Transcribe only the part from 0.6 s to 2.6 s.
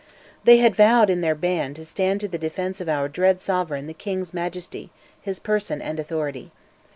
vowed, in their band, to "stand to the